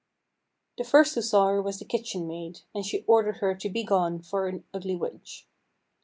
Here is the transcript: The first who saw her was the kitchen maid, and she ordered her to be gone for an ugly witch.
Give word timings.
The 0.79 0.83
first 0.83 1.13
who 1.13 1.21
saw 1.21 1.49
her 1.49 1.61
was 1.61 1.77
the 1.77 1.85
kitchen 1.85 2.27
maid, 2.27 2.61
and 2.73 2.83
she 2.83 3.03
ordered 3.05 3.37
her 3.37 3.53
to 3.53 3.69
be 3.69 3.83
gone 3.83 4.23
for 4.23 4.47
an 4.47 4.63
ugly 4.73 4.95
witch. 4.95 5.45